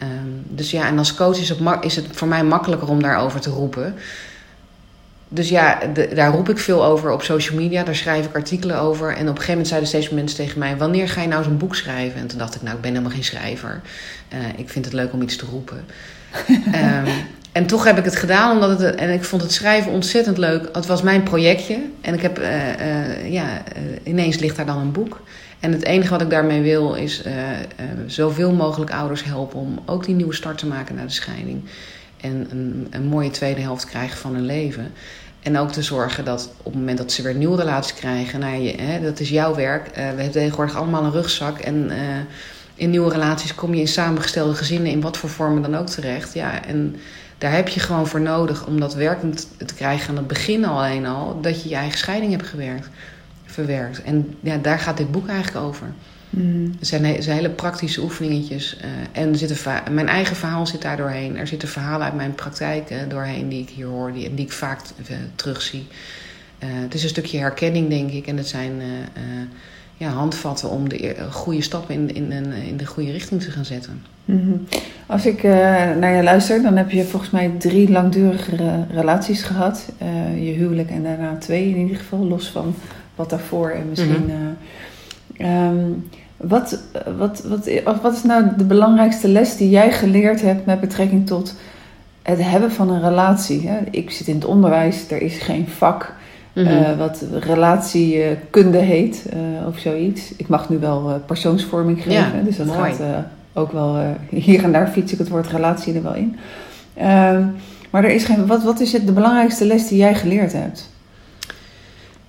[0.03, 3.41] Um, dus ja, en als coach is het, is het voor mij makkelijker om daarover
[3.41, 3.95] te roepen.
[5.29, 7.85] Dus ja, de, daar roep ik veel over op social media.
[7.85, 9.09] Daar schrijf ik artikelen over.
[9.09, 10.77] En op een gegeven moment zeiden steeds meer mensen tegen mij...
[10.77, 12.21] wanneer ga je nou zo'n boek schrijven?
[12.21, 13.81] En toen dacht ik, nou, ik ben helemaal geen schrijver.
[14.35, 15.85] Uh, ik vind het leuk om iets te roepen.
[16.49, 17.13] um,
[17.59, 18.94] en toch heb ik het gedaan, omdat het...
[18.94, 20.68] En ik vond het schrijven ontzettend leuk.
[20.73, 21.79] Het was mijn projectje.
[22.01, 22.38] En ik heb...
[22.38, 23.62] Uh, uh, ja,
[24.03, 25.21] ineens ligt daar dan een boek.
[25.61, 27.23] En het enige wat ik daarmee wil is
[28.07, 31.64] zoveel mogelijk ouders helpen om ook die nieuwe start te maken na de scheiding.
[32.21, 34.92] En een, een mooie tweede helft krijgen van hun leven.
[35.42, 38.62] En ook te zorgen dat op het moment dat ze weer nieuwe relatie krijgen, nou,
[38.62, 39.94] je, hè, dat is jouw werk.
[39.94, 41.59] We hebben tegenwoordig allemaal een rugzak.
[41.59, 41.90] En
[42.75, 46.35] in nieuwe relaties kom je in samengestelde gezinnen, in wat voor vormen dan ook terecht.
[46.35, 46.97] Ja, en
[47.38, 51.07] daar heb je gewoon voor nodig om dat werkend te krijgen aan het begin alleen
[51.07, 52.88] al, dat je je eigen scheiding hebt gewerkt
[53.59, 54.03] verwerkt.
[54.03, 55.92] En ja, daar gaat dit boek eigenlijk over.
[56.31, 56.74] Mm.
[56.79, 58.77] Het, zijn, zijn, hele praktische oefeningetjes.
[58.77, 61.37] Uh, en er zit een mijn eigen verhaal zit daar doorheen.
[61.37, 64.44] Er zitten verhalen uit mijn praktijk uh, doorheen die ik hier hoor die, en die
[64.44, 65.87] ik vaak uh, terugzie.
[66.59, 68.27] het is een stukje herkenning, denk ik.
[68.27, 68.83] En het zijn
[69.99, 74.03] ja, handvatten om de goede stappen in, in, in, de goede richting te gaan zetten.
[74.25, 74.67] Mm-hmm.
[75.07, 75.43] Als ik
[75.99, 79.89] naar je luister, dan heb je volgens mij drie langdurige relaties gehad.
[80.35, 82.75] je huwelijk en daarna twee in ieder geval, los van
[83.15, 84.31] wat daarvoor en misschien.
[84.31, 84.57] Mm
[86.39, 86.83] wat,
[87.19, 91.55] wat, wat, wat is nou de belangrijkste les die jij geleerd hebt met betrekking tot
[92.23, 93.69] het hebben van een relatie?
[93.69, 93.79] Hè?
[93.91, 96.15] Ik zit in het onderwijs, er is geen vak
[96.59, 96.83] mm -hmm.
[96.83, 100.33] uh, wat relatiekunde heet uh, of zoiets.
[100.37, 102.92] Ik mag nu wel uh, persoonsvorming geven, ja, dus dat mooi.
[102.92, 106.37] gaat ook wel hier en daar fiets ik het woord relatie er wel in.
[106.99, 107.47] Uh,
[107.90, 110.90] maar er is geen, wat, wat is het, de belangrijkste les die jij geleerd hebt?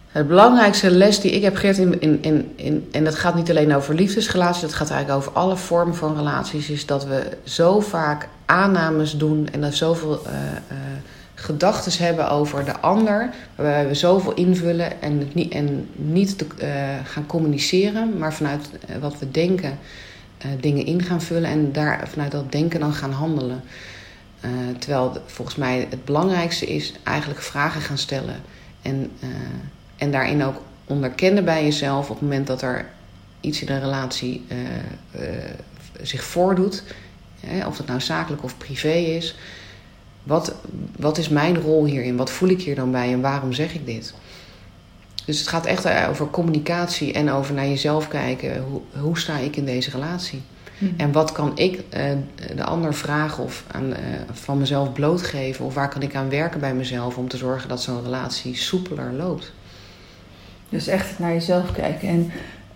[0.10, 3.50] Het belangrijkste les die ik heb geleerd, in, in, in, in, en dat gaat niet
[3.50, 7.80] alleen over liefdesrelaties, dat gaat eigenlijk over alle vormen van relaties, is dat we zo
[7.80, 10.78] vaak aannames doen en dat zoveel uh, uh,
[11.40, 16.46] gedachten hebben over de ander, waarbij we zoveel invullen en, het niet, en niet te,
[16.62, 16.68] uh,
[17.04, 19.80] gaan communiceren, maar vanuit wat we denken
[20.60, 23.62] dingen in gaan vullen en daar vanuit dat denken dan gaan handelen.
[24.80, 28.36] terwijl volgens mij het belangrijkste is eigenlijk vragen gaan stellen.
[28.82, 29.12] En
[29.98, 32.90] en daarin ook onderkennen bij jezelf op het moment dat er
[33.42, 34.46] iets in een relatie
[36.02, 36.84] zich voordoet.
[37.40, 39.36] Hè, of het nou zakelijk of privé is.
[40.24, 40.56] Wat,
[40.98, 42.18] wat is mijn rol hierin?
[42.18, 44.14] Wat voel ik hier dan bij en waarom zeg ik dit?
[45.26, 48.64] Dus het gaat echt over communicatie en over naar jezelf kijken.
[48.64, 50.42] Hoe, hoe sta ik in deze relatie?
[50.78, 50.94] Hmm.
[50.98, 52.04] En wat kan ik uh,
[52.56, 53.96] de ander vragen of aan, uh,
[54.32, 55.66] van mezelf blootgeven?
[55.66, 59.14] Of waar kan ik aan werken bij mezelf om te zorgen dat zo'n relatie soepeler
[59.14, 59.52] loopt?
[60.70, 62.08] Dus echt naar jezelf kijken.
[62.08, 62.32] En,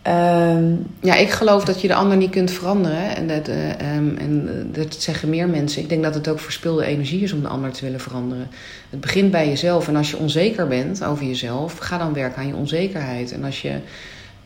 [0.07, 0.85] um...
[1.01, 3.15] Ja, ik geloof dat je de ander niet kunt veranderen.
[3.15, 5.81] En dat, uh, um, en dat zeggen meer mensen.
[5.81, 8.47] Ik denk dat het ook verspilde energie is om de ander te willen veranderen.
[8.89, 9.87] Het begint bij jezelf.
[9.87, 13.31] En als je onzeker bent over jezelf, ga dan werken aan je onzekerheid.
[13.31, 13.69] En als je.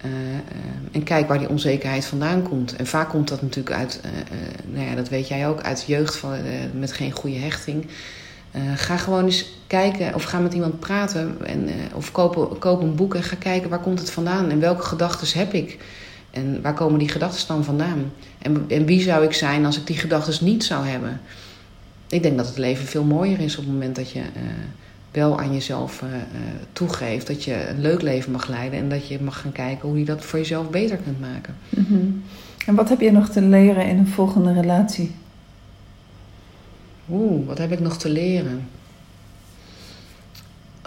[0.05, 0.47] Uh, uh,
[0.91, 2.75] en kijk waar die onzekerheid vandaan komt.
[2.75, 4.01] En vaak komt dat natuurlijk uit,
[4.65, 6.37] nou ja, dat weet jij ook, uit jeugd van,
[6.73, 7.87] met geen goede hechting.
[8.75, 12.95] Ga gewoon eens kijken of ga met iemand praten en, uh, of koop, koop een
[12.95, 15.77] boek en ga kijken waar komt het vandaan en welke gedachten heb ik
[16.31, 19.87] en waar komen die gedachten dan vandaan en, en wie zou ik zijn als ik
[19.87, 21.21] die gedachten niet zou hebben.
[22.09, 24.25] Ik denk dat het leven veel mooier is op het moment dat je uh,
[25.11, 26.09] wel aan jezelf uh,
[26.73, 27.27] toegeeft.
[27.27, 30.05] Dat je een leuk leven mag leiden en dat je mag gaan kijken hoe je
[30.05, 31.55] dat voor jezelf beter kunt maken.
[31.69, 32.23] Mm
[32.65, 35.11] En wat heb je nog te leren in een volgende relatie?
[37.09, 38.67] Oeh, wat heb ik nog te leren?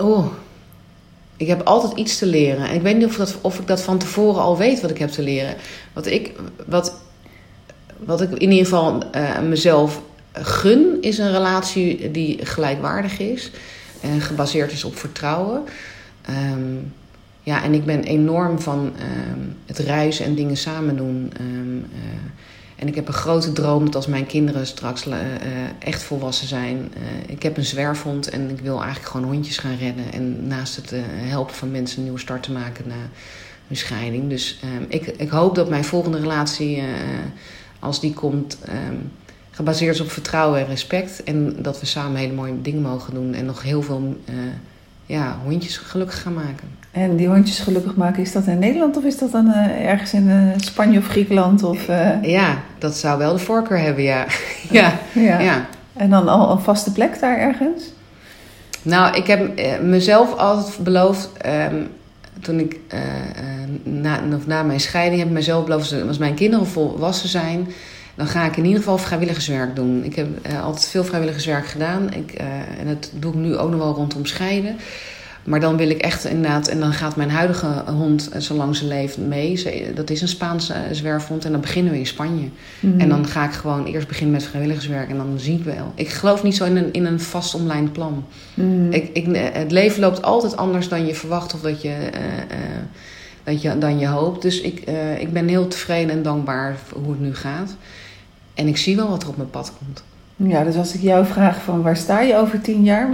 [0.00, 0.26] Oeh,
[1.36, 2.68] ik heb altijd iets te leren.
[2.68, 4.98] En ik weet niet of, dat, of ik dat van tevoren al weet wat ik
[4.98, 5.54] heb te leren.
[5.92, 6.32] Wat ik,
[6.66, 6.94] wat,
[7.98, 13.50] wat ik in ieder geval uh, mezelf gun, is een relatie die gelijkwaardig is.
[14.00, 15.62] En gebaseerd is op vertrouwen.
[16.52, 16.92] Um,
[17.42, 21.32] ja, en ik ben enorm van um, het reizen en dingen samen doen.
[21.40, 22.00] Um, uh,
[22.80, 25.16] en ik heb een grote droom dat als mijn kinderen straks uh,
[25.78, 26.76] echt volwassen zijn.
[26.76, 30.12] Uh, ik heb een zwerfhond en ik wil eigenlijk gewoon hondjes gaan redden.
[30.12, 33.08] En naast het helpen van mensen een nieuwe start te maken na
[33.66, 34.28] hun scheiding.
[34.28, 36.82] Dus ehm, ik, ik hoop dat mijn volgende relatie,
[37.78, 39.12] als die komt, um,
[39.50, 41.22] gebaseerd is op vertrouwen en respect.
[41.22, 43.34] En dat we samen hele mooie dingen mogen doen.
[43.34, 44.16] En nog heel veel
[45.10, 46.68] ja, hondjes gelukkig gaan maken.
[46.90, 50.12] En die hondjes gelukkig maken, is dat in Nederland of is dat dan uh, ergens
[50.12, 51.62] in uh, Spanje of Griekenland?
[51.62, 52.22] Of, uh...
[52.22, 54.26] Ja, dat zou wel de voorkeur hebben, ja.
[54.70, 54.98] ja.
[55.12, 55.38] ja.
[55.38, 55.66] ja.
[55.92, 57.82] En dan al een vaste plek daar ergens?
[58.82, 61.30] Nou, ik heb mezelf altijd beloofd,
[61.72, 61.88] um,
[62.40, 62.80] toen ik
[63.82, 67.68] na, na mijn scheiding heb ik mezelf beloofd, als mijn kinderen volwassen zijn,
[68.20, 70.04] dan ga ik in ieder geval vrijwilligerswerk doen.
[70.04, 70.28] Ik heb
[70.62, 72.32] altijd veel vrijwilligerswerk gedaan ik,
[72.78, 74.76] en dat doe ik nu ook nog wel rondom scheiden.
[75.44, 78.86] Maar dan wil ik echt inderdaad, en dan gaat mijn huidige hond, eh, zolang ze
[78.86, 79.62] leeft, mee.
[79.94, 81.44] dat is een Spaanse eh, zwerfhond.
[81.44, 82.48] En dan beginnen we in Spanje.
[82.98, 85.92] En dan ga ik gewoon eerst beginnen met vrijwilligerswerk en dan zie ik wel.
[85.94, 88.24] Ik geloof niet zo in een, in een vast omlijnd plan.
[88.90, 92.56] Ik, ik, eh, het leven loopt altijd anders dan je verwacht of dat je, uh,
[93.44, 94.42] dat je, dan je hoopt.
[94.42, 94.82] Dus ik,
[95.18, 97.76] ik ben heel tevreden en dankbaar voor hoe het nu gaat.
[98.60, 100.02] En ik zie wel wat er op mijn pad komt.
[100.36, 103.08] Ja, dus als ik jou vraag van waar sta je over tien jaar,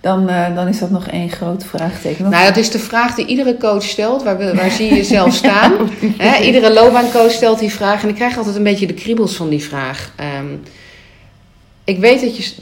[0.00, 2.30] dan, uh, dan is dat nog één groot vraagteken.
[2.30, 4.22] Nou, dat is de vraag die iedere coach stelt.
[4.22, 5.72] Waar, waar zie je jezelf staan?
[6.18, 8.02] ja, iedere loopbaancoach stelt die vraag.
[8.02, 10.14] En ik krijg altijd een beetje de kriebels van die vraag.
[10.40, 10.62] Um,
[11.84, 12.52] ik weet dat je,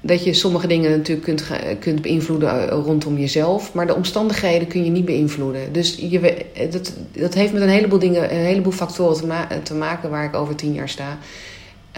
[0.00, 1.44] dat je sommige dingen natuurlijk kunt,
[1.78, 3.74] kunt beïnvloeden rondom jezelf.
[3.74, 5.72] Maar de omstandigheden kun je niet beïnvloeden.
[5.72, 9.74] Dus je, dat, dat heeft met een heleboel dingen, een heleboel factoren te, ma te
[9.74, 11.18] maken waar ik over tien jaar sta.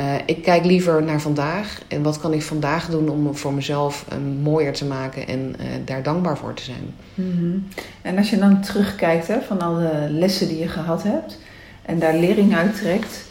[0.00, 4.06] Uh, ik kijk liever naar vandaag en wat kan ik vandaag doen om voor mezelf
[4.12, 6.94] um, mooier te maken en daar dankbaar voor te zijn.
[7.14, 7.68] Mm -hmm.
[8.02, 11.38] En als je dan terugkijkt hè, van alle lessen die je gehad hebt
[11.82, 13.24] en daar lering uit trekt,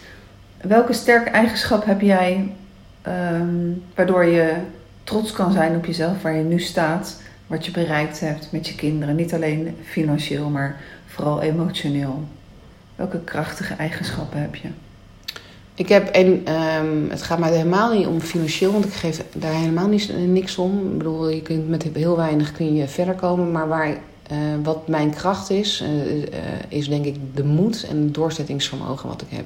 [0.61, 2.51] welke sterke eigenschap heb jij
[3.09, 4.53] um, waardoor je
[5.03, 8.75] trots kan zijn op jezelf, waar je nu staat, wat je bereikt hebt met je
[8.75, 9.15] kinderen?
[9.15, 12.23] Niet alleen financieel, maar vooral emotioneel.
[12.95, 14.67] Welke krachtige eigenschappen heb je?
[15.73, 19.53] Ik heb, en um, het gaat mij helemaal niet om financieel, want ik geef daar
[19.53, 20.91] helemaal niet, niks om.
[20.91, 23.51] Ik bedoel, je kunt met heel weinig kun je verder komen.
[23.51, 26.23] Maar waar, uh, wat mijn kracht is, uh, uh,
[26.67, 29.45] is denk ik de moed en het doorzettingsvermogen wat ik heb.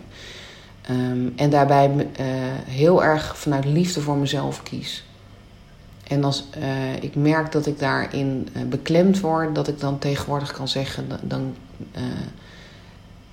[0.89, 2.07] Um, en daarbij
[2.67, 5.03] heel erg vanuit liefde voor mezelf kies.
[6.07, 6.49] En als
[7.01, 11.55] ik merk dat ik daarin beklemd word, dat ik dan tegenwoordig kan zeggen, dan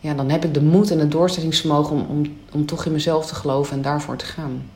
[0.01, 3.27] ja, dan heb ik de moed en het doorzettingsvermogen om, om, om toch in mezelf
[3.27, 4.71] te geloven en daarvoor te gaan.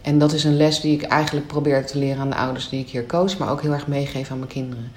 [0.00, 2.80] En dat is een les die ik eigenlijk probeer te leren aan de ouders die
[2.80, 4.92] ik hier coach, maar ook heel erg meegeef aan mijn kinderen.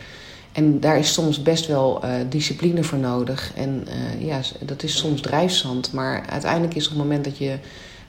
[0.56, 3.52] En daar is soms best wel uh, discipline voor nodig.
[3.56, 5.94] En uh, ja, dat is soms drijfzand.
[5.94, 7.58] Maar uiteindelijk is op het moment dat je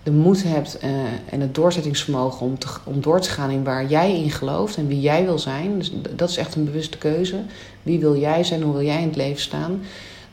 [0.03, 0.91] de moed hebt uh,
[1.31, 5.01] en het doorzettingsvermogen om, om door te gaan in waar jij in gelooft en wie
[5.01, 5.79] jij wil zijn.
[5.79, 7.37] Dus dat is echt een bewuste keuze.
[7.83, 9.81] Wie wil jij zijn, hoe wil jij in het leven staan?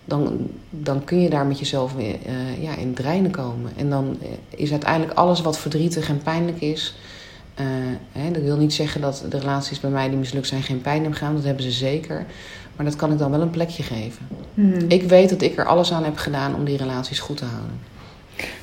[0.06, 2.16] dan, dan kun je daar met jezelf weer
[2.60, 3.72] ja, in het reinen komen.
[3.76, 4.18] En dan
[4.50, 6.96] is uiteindelijk alles wat verdrietig en pijnlijk is.
[7.60, 7.66] Uh,
[8.12, 11.02] hè, dat wil niet zeggen dat de relaties bij mij die mislukt zijn geen pijn
[11.02, 11.36] hebben gedaan.
[11.36, 12.26] Dat hebben ze zeker.
[12.76, 14.28] Maar dat kan ik dan wel een plekje geven.
[14.54, 14.74] Mm.
[14.88, 17.80] Ik weet dat ik er alles aan heb gedaan om die relaties goed te houden.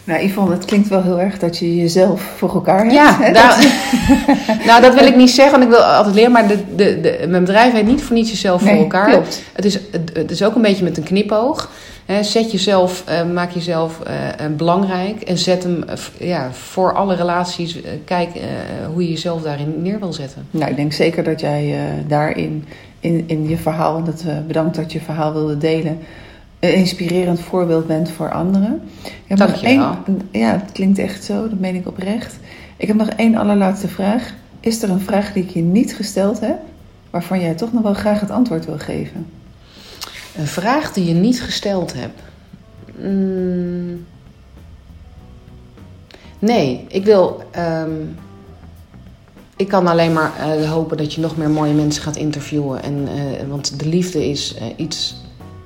[0.05, 2.93] Nou, Yvonne, het klinkt wel heel erg dat je jezelf voor elkaar hebt.
[2.93, 3.31] Ja, hè?
[3.31, 3.65] Nou,
[4.67, 6.33] nou, dat wil ik niet zeggen, want ik wil altijd leren.
[6.33, 9.11] Maar de, de, de, mijn bedrijf heet niet voor niets jezelf nee, voor elkaar.
[9.11, 9.43] Klopt.
[9.53, 9.79] Het, is,
[10.13, 11.71] het, is ook een beetje met een knipoog.
[12.07, 17.15] He, zet jezelf, uh, maak jezelf uh, belangrijk en zet hem uh, ja, voor alle
[17.15, 17.79] relaties.
[18.05, 18.29] kijk
[18.93, 20.47] hoe je jezelf daarin neer wil zetten.
[20.51, 21.75] Nou, ik denk zeker dat jij
[22.07, 22.65] daarin,
[23.01, 25.99] in, in je verhaal, dat, bedankt dat je verhaal wilde delen
[26.61, 28.81] een inspirerend voorbeeld bent voor anderen.
[29.03, 29.97] Ik heb Dank nog één,
[30.31, 32.39] ja, het klinkt echt zo, dat meen ik oprecht.
[32.77, 34.35] Ik heb nog één allerlaatste vraag.
[34.61, 36.59] Is er een vraag die ik je niet gesteld heb,
[37.11, 39.27] waarvan jij toch nog wel graag het antwoord wil geven?
[40.37, 42.21] Een vraag die je niet gesteld hebt.
[42.99, 44.05] Mm.
[46.39, 47.43] Nee, ik wil.
[47.57, 48.17] Um,
[49.57, 52.83] ik kan alleen maar eh, hopen dat je nog meer mooie mensen gaat interviewen.
[52.83, 55.20] En, eh, want de liefde is eh, iets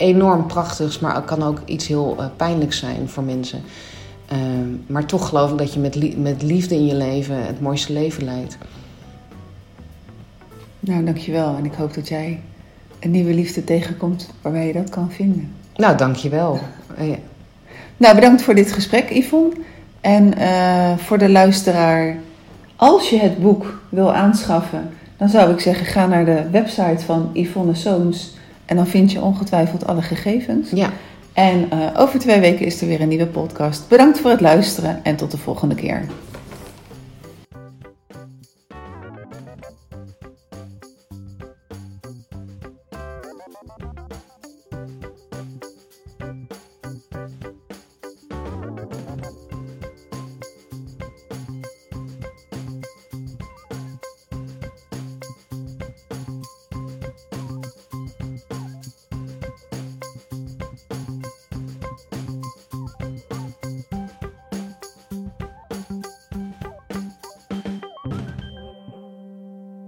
[0.04, 3.62] enorm prachtigs, maar het kan ook iets heel uh, pijnlijks zijn voor mensen.
[4.28, 7.92] Ehm, maar toch geloof ik dat je met, met liefde in je leven het mooiste
[7.92, 8.58] leven leidt.
[10.80, 11.56] Nou, dankjewel.
[11.56, 12.40] En ik hoop dat jij
[13.00, 15.52] een nieuwe liefde tegenkomt waarbij je dat kan vinden.
[15.76, 16.58] Nou, dankjewel.
[16.98, 17.16] Ja.
[17.96, 19.52] Nou, bedankt voor dit gesprek, Yvonne.
[20.00, 22.16] En uh, voor de luisteraar,
[22.76, 27.30] als je het boek wil aanschaffen, dan zou ik zeggen: ga naar de website van
[27.32, 28.36] Yvonne Soons.
[28.64, 30.70] En dan vind je ongetwijfeld alle gegevens.
[30.70, 30.90] Ja.
[31.32, 33.88] En uh, over twee weken is er weer een nieuwe podcast.
[33.88, 36.06] Bedankt voor het luisteren en tot de volgende keer.